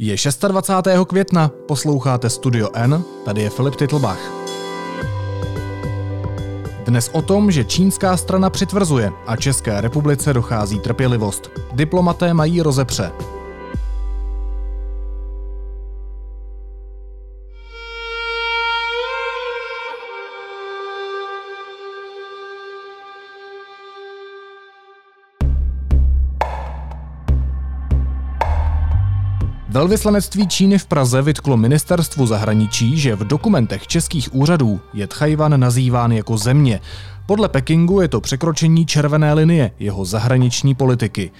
[0.00, 0.16] Je
[0.48, 1.06] 26.
[1.06, 4.18] května, posloucháte Studio N, tady je Filip Titlbach.
[6.84, 11.50] Dnes o tom, že čínská strana přitvrzuje a České republice dochází trpělivost.
[11.72, 13.12] Diplomaté mají rozepře.
[29.70, 36.12] Velvyslanectví Číny v Praze vytklo ministerstvu zahraničí, že v dokumentech českých úřadů je Tchajvan nazýván
[36.12, 36.80] jako země.
[37.26, 41.30] Podle Pekingu je to překročení červené linie jeho zahraniční politiky.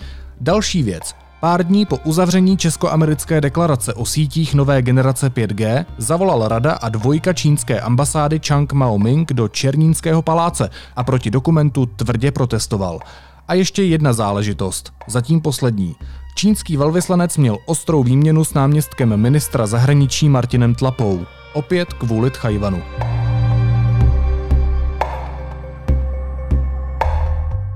[0.41, 1.15] Další věc.
[1.41, 7.33] Pár dní po uzavření česko-americké deklarace o sítích nové generace 5G zavolal rada a dvojka
[7.33, 13.01] čínské ambasády Chang Mao-ming do Černínského paláce a proti dokumentu tvrdě protestoval.
[13.49, 15.97] A ještě jedna záležitost, zatím poslední.
[16.39, 21.27] Čínský velvyslanec měl ostrou výměnu s náměstkem ministra zahraničí Martinem Tlapou.
[21.53, 22.83] Opět kvůli Tchajvanu.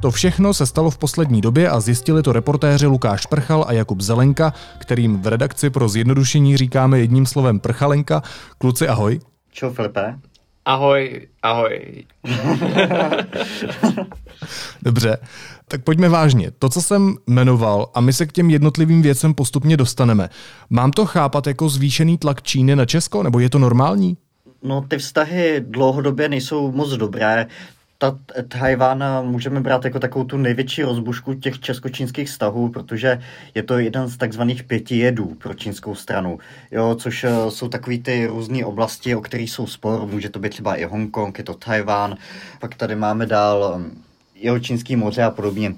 [0.02, 4.00] To všechno se stalo v poslední době a zjistili to reportéři Lukáš Prchal a Jakub
[4.00, 8.22] Zelenka, kterým v redakci pro zjednodušení říkáme jedním slovem Prchalenka.
[8.58, 9.20] Kluci, ahoj.
[9.50, 10.18] Čau, Filipe.
[10.64, 12.04] Ahoj, ahoj.
[14.82, 15.18] Dobře,
[15.68, 16.50] tak pojďme vážně.
[16.58, 20.28] To, co jsem jmenoval, a my se k těm jednotlivým věcem postupně dostaneme,
[20.70, 24.16] mám to chápat jako zvýšený tlak Číny na Česko, nebo je to normální?
[24.62, 27.46] No, ty vztahy dlouhodobě nejsou moc dobré.
[28.02, 33.22] Ta Tajván můžeme brát jako takovou tu největší rozbušku těch česko-čínských vztahů, protože
[33.54, 36.38] je to jeden z takzvaných pěti jedů pro čínskou stranu,
[36.70, 40.48] jo, což eh, jsou takové ty různé oblasti, o kterých jsou spor, může to být
[40.48, 42.16] třeba i Hongkong, je to Tajván,
[42.60, 43.82] pak tady máme dál
[44.34, 45.74] jeho čínský moře a podobně.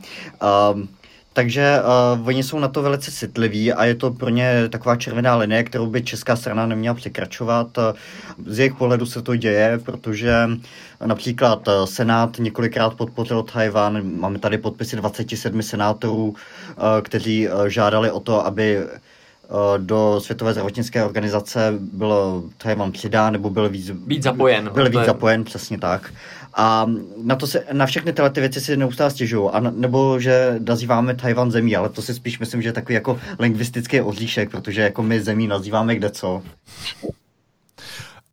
[0.73, 0.89] Um,
[1.35, 1.81] takže
[2.17, 5.65] uh, oni jsou na to velice citliví a je to pro ně taková červená linie,
[5.65, 7.79] kterou by česká strana neměla překračovat.
[8.47, 10.35] Z jejich pohledu se to děje, protože
[11.07, 14.19] například Senát několikrát podpořil Tajvan.
[14.21, 16.35] Máme tady podpisy 27 senátorů, uh,
[17.03, 18.79] kteří uh, žádali o to, aby
[19.79, 24.71] do Světové zdravotnické organizace byl Tajvan přidán, nebo byl víc, víc zapojen.
[24.75, 25.05] Byl víc je...
[25.05, 26.13] zapojen, přesně tak.
[26.57, 26.87] A
[27.23, 29.51] na, to se, na všechny tyhle ty věci si neustále stěžují.
[29.53, 33.19] A nebo že nazýváme Tajvan zemí, ale to si spíš myslím, že je takový jako
[33.39, 36.43] lingvistický oříšek, protože jako my zemí nazýváme kde co.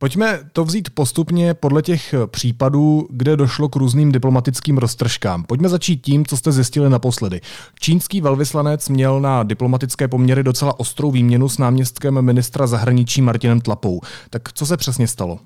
[0.02, 5.44] Pojďme to vzít postupně podle těch případů, kde došlo k různým diplomatickým roztržkám.
[5.44, 7.42] Pojďme začít tím, co jste zjistili naposledy.
[7.80, 14.02] Čínský velvyslanec měl na diplomatické poměry docela ostrou výměnu s náměstkem ministra zahraničí Martinem Tlapou.
[14.30, 15.40] Tak co se přesně stalo?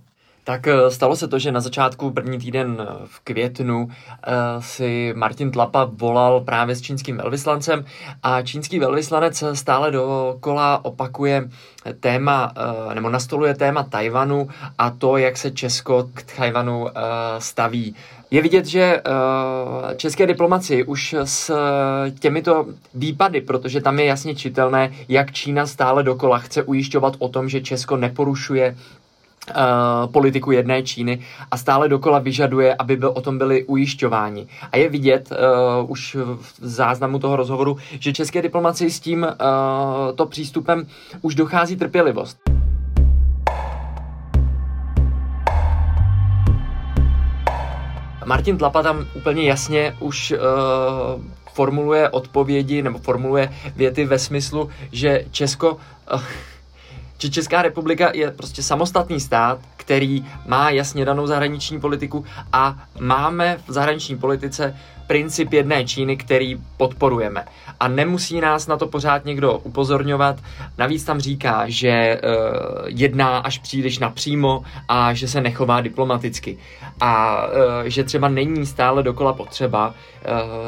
[0.45, 5.13] Tak eh, stalo se to, že na začátku první týden eh, v květnu eh, si
[5.15, 7.85] Martin Tlapa volal právě s čínským velvyslancem
[8.23, 11.49] a čínský velvyslanec stále dokola opakuje
[11.99, 12.53] téma,
[12.93, 16.87] nebo nastoluje téma Tajvanu a to, jak se Česko k Tajvanu
[17.39, 17.95] staví.
[18.31, 19.01] Je vidět, že
[19.95, 21.51] české diplomaci už s
[22.19, 27.49] těmito výpady, protože tam je jasně čitelné, jak Čína stále dokola chce ujišťovat o tom,
[27.49, 28.75] že Česko neporušuje
[29.49, 31.19] Uh, politiku jedné Číny
[31.51, 34.47] a stále dokola vyžaduje, aby byl, o tom byli ujišťováni.
[34.71, 40.15] A je vidět uh, už v záznamu toho rozhovoru, že české diplomaci s tím uh,
[40.15, 40.87] to přístupem
[41.21, 42.37] už dochází trpělivost.
[48.25, 50.37] Martin Tlapa tam úplně jasně už uh,
[51.53, 55.73] formuluje odpovědi nebo formuluje věty ve smyslu, že Česko
[56.13, 56.21] uh,
[57.17, 63.57] že Česká republika je prostě samostatný stát, který má jasně danou zahraniční politiku a máme
[63.67, 64.75] v zahraniční politice
[65.07, 67.45] princip jedné Číny, který podporujeme.
[67.79, 70.39] A nemusí nás na to pořád někdo upozorňovat.
[70.77, 76.57] Navíc tam říká, že uh, jedná až příliš napřímo a že se nechová diplomaticky.
[77.01, 77.51] A uh,
[77.85, 79.93] že třeba není stále dokola potřeba uh,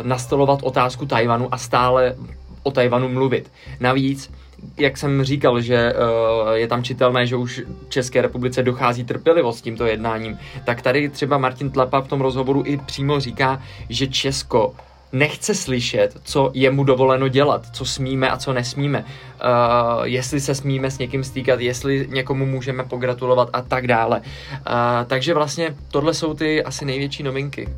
[0.07, 2.15] nastolovat otázku Tajvanu a stále
[2.63, 3.51] o Tajvanu mluvit.
[3.79, 4.31] Navíc
[4.77, 9.61] jak jsem říkal, že uh, je tam čitelné, že už České republice dochází trpělivost s
[9.61, 14.73] tímto jednáním, tak tady třeba Martin Tlapa v tom rozhovoru i přímo říká, že Česko
[15.11, 20.55] nechce slyšet, co je mu dovoleno dělat, co smíme a co nesmíme, uh, jestli se
[20.55, 24.19] smíme s někým stýkat, jestli někomu můžeme pogratulovat a tak dále.
[24.19, 24.63] Uh,
[25.07, 27.69] takže vlastně tohle jsou ty asi největší novinky.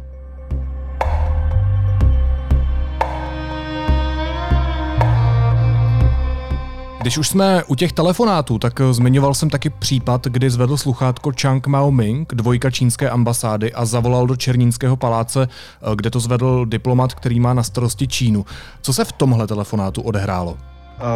[7.01, 11.31] Když už jsme u těch telefonátů, tak eh, zmiňoval jsem taky případ, kdy zvedl sluchátko
[11.41, 17.13] Chang Mao-ming, dvojka čínské ambasády a zavolal do Černínského paláce, eh, kde to zvedl diplomat,
[17.13, 18.45] který má na starosti Čínu.
[18.81, 20.57] Co se v tomhle telefonátu odehrálo?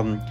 [0.01, 0.21] Um,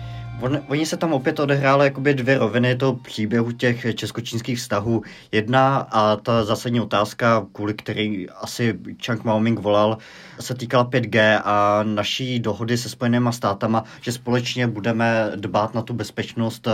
[0.43, 5.03] On, oni se tam opět odehrály jakoby dvě roviny toho příběhu těch českočínských vztahů.
[5.33, 9.99] Jedna a ta zásadní otázka, kvůli který asi Chang Maoming volal,
[10.41, 15.94] se týkala 5G a naší dohody se Spojenými státama, že společně budeme dbát na tu
[15.94, 16.73] bezpečnost uh,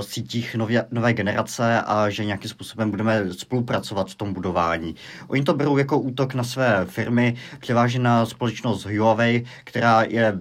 [0.00, 4.94] sítích nově, nové generace a že nějakým způsobem budeme spolupracovat v tom budování.
[5.28, 10.38] Oni to berou jako útok na své firmy, převážně na společnost Huawei, která je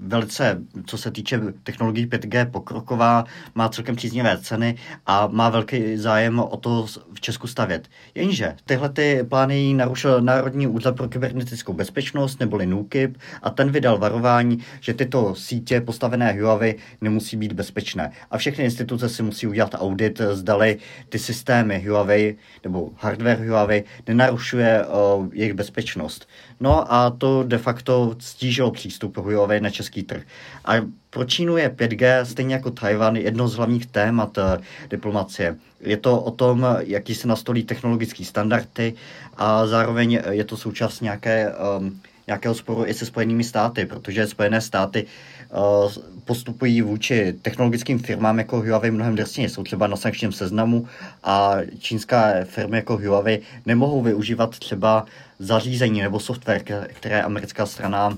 [0.00, 3.24] velice, co se týče technologií 5G, pokroková,
[3.54, 4.76] má celkem příznivé ceny
[5.06, 7.88] a má velký zájem o to v Česku stavět.
[8.14, 13.98] Jenže tyhle ty plány narušil Národní úřad pro kybernetickou bezpečnost neboli NUKIP a ten vydal
[13.98, 18.12] varování, že tyto sítě postavené Huawei nemusí být bezpečné.
[18.30, 24.84] A všechny instituce si musí udělat audit, zdali ty systémy Huawei nebo hardware Huawei nenarušuje
[24.86, 26.28] uh, jejich bezpečnost.
[26.60, 30.22] No a to de facto stížilo přístup Huawei na český trh.
[30.64, 30.72] A
[31.10, 34.44] pro Čínu je 5G, stejně jako Tajvan, jedno z hlavních témat uh,
[34.90, 35.56] diplomacie.
[35.80, 38.94] Je to o tom, jaký se nastolí technologické standardy
[39.36, 44.60] a zároveň je to součást nějaké, um, nějakého sporu i se Spojenými státy, protože Spojené
[44.60, 45.92] státy uh,
[46.24, 49.48] postupují vůči technologickým firmám jako Huawei mnohem drsněji.
[49.48, 50.86] Jsou třeba na sankčním seznamu
[51.24, 55.06] a čínská firmy jako Huawei nemohou využívat třeba
[55.38, 58.16] zařízení nebo software, které americká strana uh,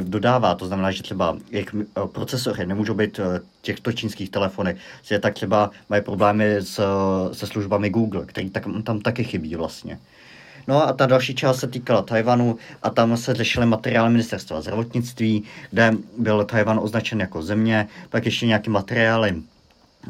[0.00, 0.54] dodává.
[0.54, 3.24] To znamená, že třeba jejich uh, procesory nemůžou být uh,
[3.62, 6.80] těchto čínských telefonech, že tak třeba mají problémy s,
[7.32, 9.98] se službami Google, který tak, tam taky chybí vlastně.
[10.68, 15.44] No a ta další část se týkala Tajvanu a tam se řešily materiály ministerstva zdravotnictví,
[15.70, 19.34] kde byl Tajvan označen jako země, pak ještě nějaké materiály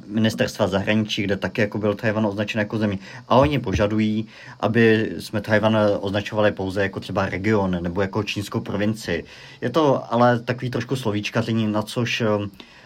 [0.07, 2.99] ministerstva zahraničí, kde taky jako byl Tajvan označen jako zemí.
[3.29, 4.27] A oni požadují,
[4.61, 9.25] aby jsme Tajvan označovali pouze jako třeba region nebo jako čínskou provinci.
[9.61, 12.23] Je to ale takový trošku slovíčkaření, na což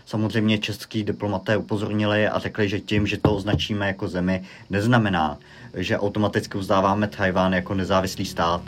[0.07, 5.39] samozřejmě český diplomaté upozornili a řekli, že tím, že to označíme jako zemi, neznamená,
[5.75, 8.63] že automaticky uznáváme Tajván jako nezávislý stát.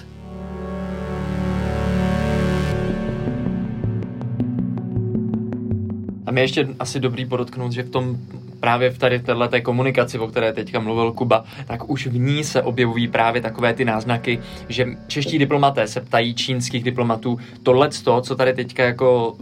[6.26, 8.18] A mě ještě asi dobrý podotknout, že v tom
[8.60, 12.62] právě v tady této komunikaci, o které teďka mluvil Kuba, tak už v ní se
[12.62, 14.38] objevují právě takové ty náznaky,
[14.68, 17.88] že čeští diplomaté se ptají čínských diplomatů, tohle
[18.22, 19.36] co tady teďka jako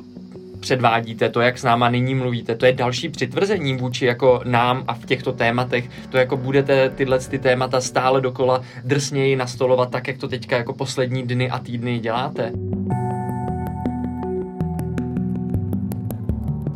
[0.61, 4.95] předvádíte, to, jak s náma nyní mluvíte, to je další přitvrzení vůči jako nám a
[4.95, 10.19] v těchto tématech, to jako budete tyhle ty témata stále dokola drsněji nastolovat, tak jak
[10.19, 12.53] to teďka jako poslední dny a týdny děláte.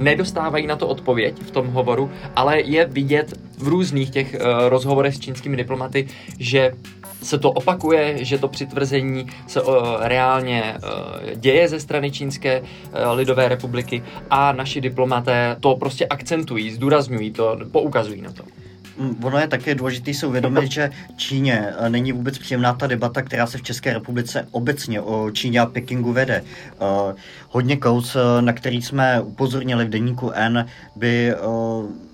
[0.04, 5.14] nedostávají na to odpověď v tom hovoru, ale je vidět v různých těch uh, rozhovorech
[5.14, 6.06] s čínskými diplomaty,
[6.38, 6.72] že
[7.22, 12.66] se to opakuje, že to přitvrzení se uh, reálně uh, děje ze strany Čínské uh,
[13.12, 18.44] lidové republiky a naši diplomaté to prostě akcentují, zdůrazňují to, poukazují na to.
[18.98, 23.22] Mm, ono je také důležité si uvědomit, že Číně eh, není vůbec příjemná ta debata,
[23.22, 26.42] která se v České republice obecně o Číně a Pekingu vede.
[26.80, 27.12] Uh,
[27.48, 31.34] hodně kous, eh, na který jsme upozornili v deníku N, by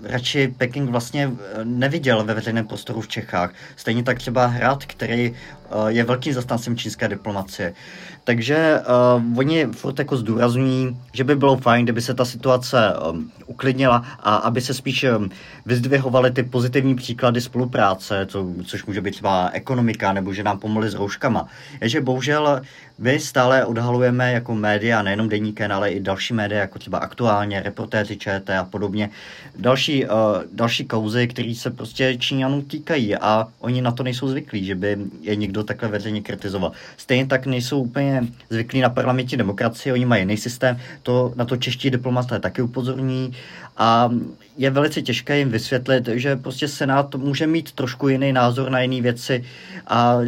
[0.02, 1.30] radši Peking vlastně
[1.64, 3.54] neviděl ve veřejném prostoru v Čechách.
[3.76, 5.34] Stejně tak třeba Hrad, který
[5.88, 7.74] je velkým zastáncem čínské diplomacie.
[8.24, 13.32] Takže uh, oni furt jako zdůrazňují, že by bylo fajn, kdyby se ta situace um,
[13.46, 15.30] uklidnila a aby se spíš um,
[15.66, 20.90] vyzdvihovaly ty pozitivní příklady spolupráce, co, což může být třeba ekonomika nebo že nám pomohli
[20.90, 21.48] s rouškama.
[21.80, 22.62] Je, že bohužel
[23.00, 28.16] my stále odhalujeme jako média, nejenom deníken, ale i další média, jako třeba aktuálně, reportéři
[28.16, 29.10] ČT a podobně,
[29.58, 30.10] další, uh,
[30.52, 34.96] další kauzy, které se prostě Číňanů týkají a oni na to nejsou zvyklí, že by
[35.20, 36.72] je někdo takhle veřejně kritizoval.
[36.96, 41.56] Stejně tak nejsou úplně zvyklí na parlamentní demokracii, oni mají jiný systém, to na to
[41.56, 43.32] čeští diplomaté taky upozorní
[43.76, 44.10] a
[44.56, 49.02] je velice těžké jim vysvětlit, že prostě Senát může mít trošku jiný názor na jiné
[49.02, 49.44] věci
[49.86, 50.18] a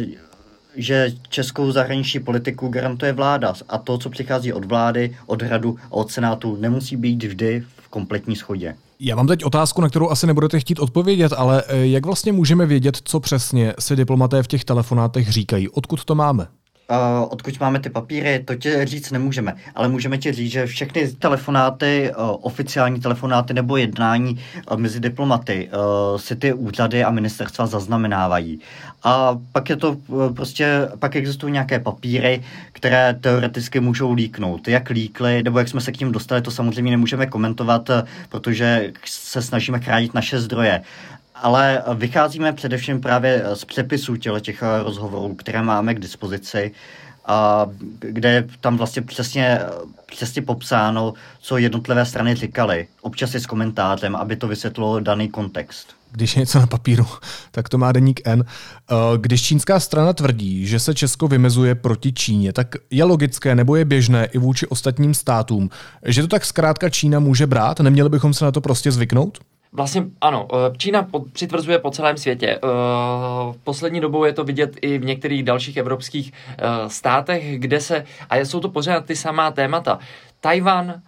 [0.75, 5.91] že českou zahraniční politiku garantuje vláda a to, co přichází od vlády, od hradu a
[5.91, 8.75] od senátu, nemusí být vždy v kompletní schodě.
[8.99, 12.65] Já mám teď otázku, na kterou asi nebudete chtít odpovědět, ale eh, jak vlastně můžeme
[12.65, 15.69] vědět, co přesně si diplomaté v těch telefonátech říkají?
[15.69, 16.47] Odkud to máme?
[16.89, 21.07] Uh, odkud máme ty papíry, to ti říct nemůžeme, ale můžeme ti říct, že všechny
[21.07, 24.39] telefonáty, uh, oficiální telefonáty nebo jednání
[24.71, 28.59] uh, mezi diplomaty uh, si ty úřady a ministerstva zaznamenávají.
[29.03, 34.67] A pak je to uh, prostě, pak existují nějaké papíry, které teoreticky můžou líknout.
[34.67, 37.89] Jak líkly, nebo jak jsme se k ním dostali, to samozřejmě nemůžeme komentovat,
[38.29, 40.81] protože se snažíme chránit naše zdroje
[41.43, 46.71] ale vycházíme především právě z přepisů těle těch eh, rozhovorů, které máme k dispozici
[47.25, 47.67] a
[47.99, 49.59] kde je tam vlastně přesně,
[50.05, 52.87] přesně popsáno, co jednotlivé strany říkaly.
[53.01, 57.05] Občas je s komentářem, aby to vysvětlilo daný kontext když je něco na papíru,
[57.51, 58.45] tak to má deník N.
[58.45, 63.75] Eh, když čínská strana tvrdí, že se Česko vymezuje proti Číně, tak je logické nebo
[63.75, 65.69] je běžné i vůči ostatním státům,
[66.05, 67.79] že to tak zkrátka Čína může brát?
[67.79, 69.39] Neměli bychom se na to prostě zvyknout?
[69.73, 72.47] Vlastně ano, eh, Čína přitvrzuje po celém světě.
[72.47, 72.59] Eh,
[73.51, 76.33] v poslední dobou je to vidět i v některých dalších evropských
[76.87, 79.99] státech, kde se, a jsou to pořád ty samá témata,
[80.39, 81.01] Tajvan,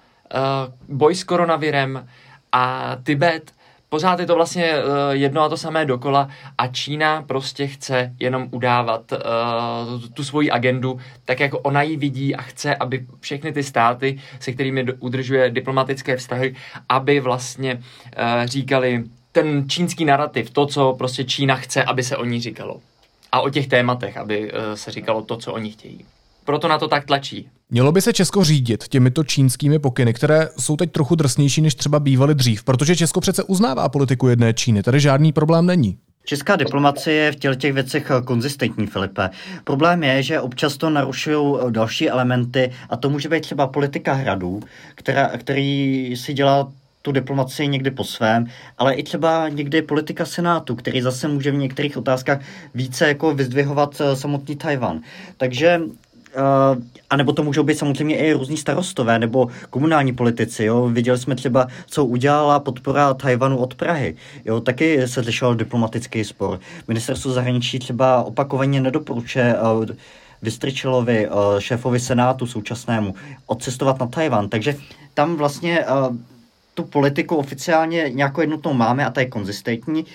[0.89, 2.07] boj s koronavirem
[2.51, 3.51] a Tibet,
[3.89, 8.47] pořád je to vlastně uh, jedno a to samé dokola a Čína prostě chce jenom
[8.51, 9.19] udávat uh,
[10.13, 14.51] tu, svoji agendu tak, jako ona ji vidí a chce, aby všechny ty státy, se
[14.51, 16.55] kterými udržuje diplomatické vztahy,
[16.89, 22.25] aby vlastně uh, říkali ten čínský narrativ, to, co prostě Čína chce, aby se o
[22.25, 22.81] ní říkalo.
[23.31, 26.05] A o těch tématech, aby uh, se říkalo to, co oni chtějí
[26.45, 27.49] proto na to tak tlačí.
[27.69, 31.99] Mělo by se Česko řídit těmito čínskými pokyny, které jsou teď trochu drsnější, než třeba
[31.99, 35.97] bývaly dřív, protože Česko přece uznává politiku jedné Číny, tady žádný problém není.
[36.25, 39.29] Česká diplomacie je v těch, těch věcech konzistentní, Filipe.
[39.63, 44.59] Problém je, že občas to narušují další elementy a to může být třeba politika hradů,
[44.95, 46.71] která, který si dělá
[47.05, 48.47] tu diplomaci někdy po svém,
[48.77, 52.39] ale i třeba někdy politika Senátu, který zase může v některých otázkách
[52.73, 55.01] více jako vyzdvihovat eh, samotný Tajvan.
[55.37, 55.81] Takže
[56.35, 60.63] Uh, a nebo to můžou být samozřejmě i různí starostové nebo komunální politici.
[60.63, 60.89] Jo?
[60.89, 64.15] Viděli jsme třeba, co udělala podpora Tajvanu od Prahy.
[64.45, 64.61] Jo?
[64.61, 66.59] Taky se řešil diplomatický spor.
[66.87, 69.85] Ministerstvo zahraničí třeba opakovaně nedoporučuje uh,
[70.41, 73.15] Vystričilovi, uh, šéfovi Senátu současnému,
[73.45, 74.49] odcestovat na Tajvan.
[74.49, 74.75] Takže
[75.13, 75.85] tam vlastně
[76.73, 80.05] tu politiku oficiálně nějakou jednotnou máme a ta je konzistentní,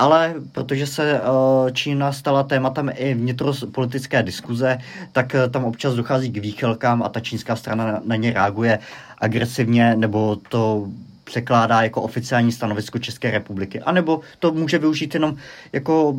[0.00, 4.78] ale protože se uh, Čína stala tématem i vnitropolitické diskuze,
[5.12, 8.78] tak uh, tam občas dochází k výchylkám a ta čínská strana na, na ně reaguje
[9.18, 10.88] agresivně nebo to
[11.24, 13.80] překládá jako oficiální stanovisko České republiky.
[13.80, 15.36] A nebo to může využít jenom
[15.72, 16.16] jako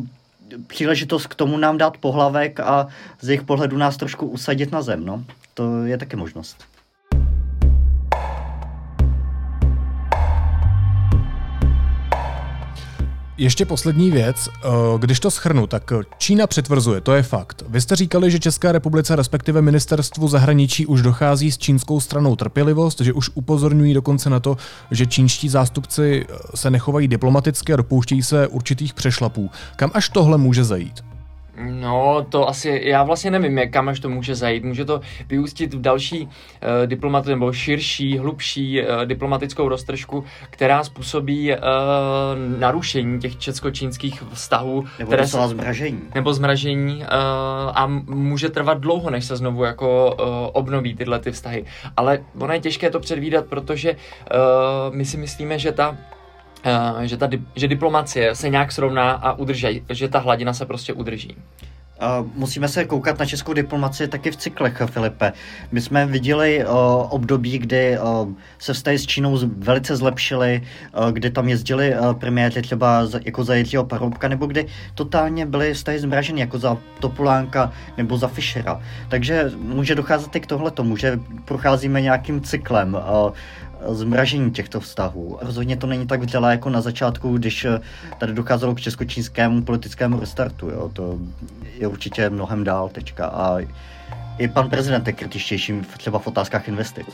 [0.66, 2.86] příležitost k tomu nám dát pohlavek a
[3.20, 5.04] z jejich pohledu nás trošku usadit na zem.
[5.04, 5.24] No.
[5.54, 6.71] To je taky možnost.
[13.38, 14.48] Ještě poslední věc.
[14.48, 17.62] Eh, když to schrnu, tak Čína přitvrzuje, to je fakt.
[17.68, 23.00] Vy jste říkali, že Česká republice, respektive ministerstvu zahraničí, už dochází s čínskou stranou trpělivost,
[23.00, 24.56] že už upozorňují dokonce na to,
[24.90, 29.50] že čínští zástupci eh, se nechovají diplomaticky a dopouštějí se určitých přešlapů.
[29.76, 31.11] Kam až tohle může zajít?
[31.70, 34.64] No, to asi, já vlastně nevím, jak kam až to může zajít.
[34.64, 36.30] Může to vyústit v další uh,
[36.86, 41.58] diplomat, nebo širší, hlubší uh, diplomatickou roztržku, která způsobí uh,
[42.58, 44.84] narušení těch česko-čínských vztahů.
[44.98, 46.00] Nebo které se, zmražení.
[46.14, 47.06] Nebo zmražení uh,
[47.74, 51.64] a může trvat dlouho, než se znovu jako uh, obnoví tyhle ty vztahy.
[51.96, 53.96] Ale ono je těžké to předvídat, protože uh,
[54.94, 55.96] my si myslíme, že ta
[57.02, 61.36] že, ta, že diplomacie se nějak srovná a udrží, že ta hladina se prostě udrží.
[62.20, 65.32] Uh, musíme se koukat na českou diplomaci taky v cyklech, Filipe.
[65.72, 66.72] My jsme viděli uh,
[67.08, 70.62] období, kdy uh, se vztahy s Čínou velice zlepšily,
[71.12, 75.98] kdy tam jezdili premiéři třeba za, jako za Jiřího Paroubka, nebo kdy totálně byly vztahy
[75.98, 78.80] zmraženy, jako za Topolánka nebo za Fischera.
[79.08, 82.98] Takže může docházet i k tomu, že procházíme nějakým cyklem.
[83.88, 85.38] Zmražení těchto vztahů.
[85.42, 87.80] Rozhodně to není tak vřelé jako na začátku, když eh,
[88.18, 90.70] tady docházelo k česko-čínskému politickému restartu.
[90.70, 90.90] Jo.
[90.92, 91.18] To
[91.78, 93.26] je určitě mnohem dál teďka.
[93.26, 93.58] A
[94.38, 97.06] i pan prezident je kritičtější třeba v otázkách investic.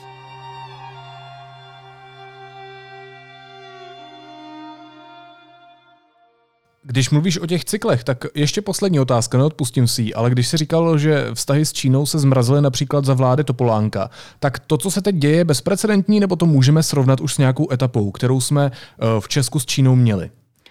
[6.91, 10.57] Když mluvíš o těch cyklech, tak ještě poslední otázka, neodpustím si ji, ale když se
[10.57, 15.03] říkalo, že vztahy s Čínou se zmrazily například za vlády Topolánka, tak to, co se
[15.03, 19.05] teď děje, je bezprecedentní, nebo to můžeme srovnat už s nějakou etapou, kterou jsme eh,
[19.21, 20.31] v Česku s Čínou měli?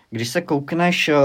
[0.09, 1.15] Když se koukneš eh,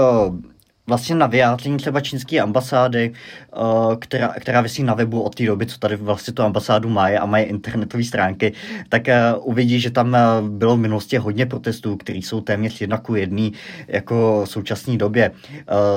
[0.87, 3.13] vlastně na vyjádření třeba čínské ambasády,
[3.57, 7.17] uh, která, která vysí na webu od té doby, co tady vlastně tu ambasádu mají
[7.17, 8.53] a mají internetové stránky,
[8.89, 10.07] tak uh, uvidí, že tam
[10.41, 13.53] uh, bylo v minulosti hodně protestů, které jsou téměř jedna ku jedný
[13.87, 15.31] jako v současné době.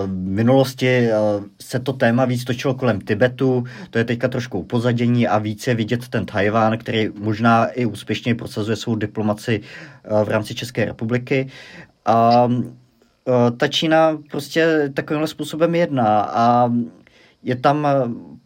[0.06, 1.08] V minulosti
[1.60, 6.08] se to téma víc točilo kolem Tibetu, to je teďka trošku upozadění a více vidět
[6.08, 9.60] ten Tajván, který možná i úspěšně prosazuje svou diplomaci
[10.24, 11.48] v rámci České republiky.
[12.04, 12.85] A Eh,
[13.56, 16.72] ta Čína prostě takovýmhle způsobem jedná a
[17.46, 17.92] je tam eh,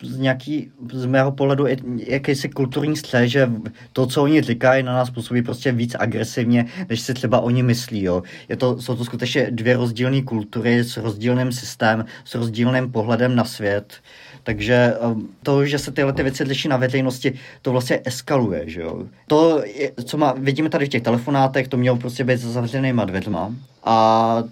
[0.02, 3.50] z nějaký, z mého pohledu jakýsi kulturní střed, že
[3.92, 8.02] to, co oni říkají, na nás působí prostě víc agresivně, než si třeba oni myslí.
[8.02, 8.22] Jo.
[8.49, 13.44] Je to, jsou to skutečně dvě rozdílné kultury s rozdílným systémem, s rozdílným pohledem na
[13.44, 13.94] svět.
[14.42, 17.32] Takže um, to, že se tyhle ty věci liší na veřejnosti,
[17.62, 19.06] to vlastně eskaluje, že jo.
[19.26, 19.62] To,
[20.04, 24.44] co má, vidíme tady v těch telefonátech, to mělo prostě být za zavřenýma dveřma a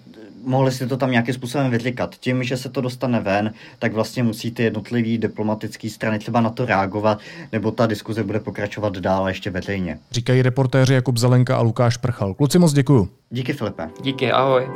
[0.43, 2.15] mohli si to tam nějakým způsobem vytlikat.
[2.15, 6.49] Tím, že se to dostane ven, tak vlastně musí ty jednotlivé diplomatické strany třeba na
[6.49, 7.19] to reagovat,
[7.51, 9.99] nebo ta diskuze bude pokračovat dál ještě veřejně.
[10.11, 12.33] Říkají reportéři Jakub Zelenka a Lukáš Prchal.
[12.33, 13.09] Kluci moc děkuju.
[13.29, 13.89] Díky Filipe.
[14.01, 14.69] Díky, ahoj.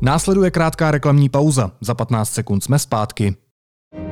[0.00, 1.70] Následuje krátká reklamní pauza.
[1.80, 3.34] Za 15 sekund jsme zpátky.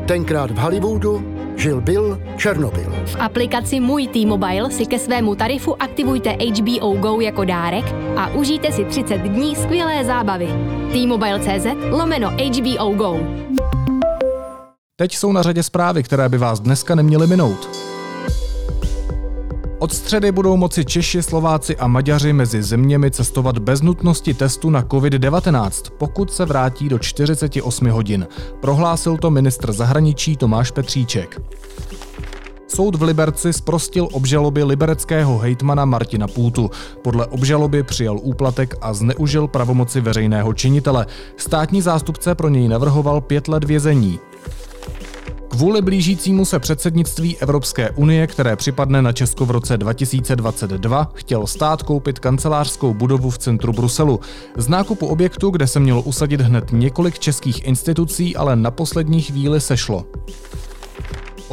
[0.07, 2.93] Tenkrát v Hollywoodu žil Bill Černobyl.
[3.07, 7.85] V aplikaci Můj T-Mobile si ke svému tarifu aktivujte HBO Go jako dárek
[8.17, 10.49] a užijte si 30 dní skvělé zábavy.
[10.93, 13.19] T-Mobile.cz lomeno HBO Go.
[14.97, 17.94] Teď jsou na řadě zprávy, které by vás dneska neměly minout.
[19.85, 24.83] Od středy budou moci Češi, Slováci a Maďaři mezi zeměmi cestovat bez nutnosti testu na
[24.83, 28.27] COVID-19, pokud se vrátí do 48 hodin.
[28.61, 31.41] Prohlásil to ministr zahraničí Tomáš Petříček.
[32.69, 36.71] Soud v Liberci zprostil obžaloby libereckého hejtmana Martina Půtu.
[37.03, 41.07] Podle obžaloby přijal úplatek a zneužil pravomoci veřejného činitele.
[41.37, 44.19] Státní zástupce pro něj navrhoval pět let vězení.
[45.55, 51.83] Kvůli blížícímu se předsednictví Evropské unie, které připadne na Česko v roce 2022, chtěl stát
[51.83, 54.21] koupit kancelářskou budovu v centru Bruselu.
[54.57, 59.61] Z nákupu objektu, kde se mělo usadit hned několik českých institucí, ale na poslední chvíli
[59.61, 60.05] sešlo.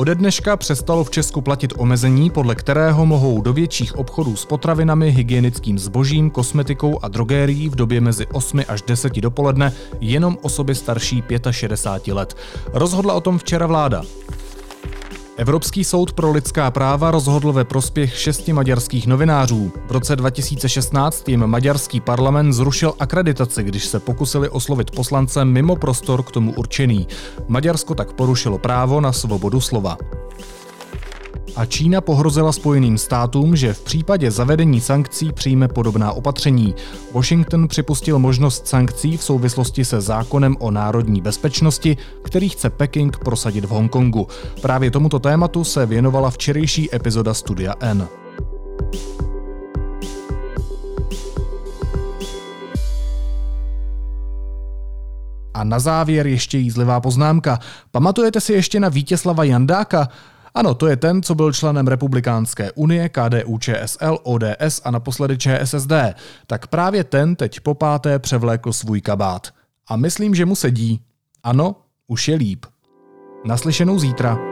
[0.01, 5.11] Ode dneška přestalo v Česku platit omezení, podle kterého mohou do větších obchodů s potravinami,
[5.11, 11.23] hygienickým zbožím, kosmetikou a drogérií v době mezi 8 až 10 dopoledne jenom osoby starší
[11.51, 12.37] 65 let.
[12.73, 14.03] Rozhodla o tom včera vláda.
[15.37, 19.71] Evropský soud pro lidská práva rozhodl ve prospěch šesti maďarských novinářů.
[19.87, 26.23] V roce 2016 jim maďarský parlament zrušil akreditaci, když se pokusili oslovit poslance mimo prostor
[26.23, 27.07] k tomu určený.
[27.47, 29.97] Maďarsko tak porušilo právo na svobodu slova.
[31.55, 36.75] A Čína pohrozila Spojeným státům, že v případě zavedení sankcí přijme podobná opatření.
[37.13, 43.65] Washington připustil možnost sankcí v souvislosti se zákonem o národní bezpečnosti, který chce Peking prosadit
[43.65, 44.27] v Hongkongu.
[44.61, 48.07] Právě tomuto tématu se věnovala včerejší epizoda Studia N.
[55.53, 57.59] A na závěr ještě jízlivá poznámka.
[57.91, 60.07] Pamatujete si ještě na Vítězslava Jandáka?
[60.53, 65.91] Ano, to je ten, co byl členem Republikánské unie, KDU, ČSL, ODS a naposledy ČSSD.
[66.47, 69.47] Tak právě ten teď po páté převlékl svůj kabát.
[69.87, 71.01] A myslím, že mu sedí.
[71.43, 71.75] Ano,
[72.07, 72.65] už je líp.
[73.45, 74.50] Naslyšenou zítra.